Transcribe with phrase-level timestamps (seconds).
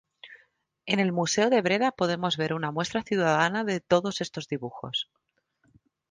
[0.87, 5.11] En el Museo de Breda podemos ver una muestra cuidada de todos estos dibujos.